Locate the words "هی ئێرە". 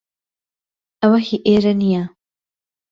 1.27-1.73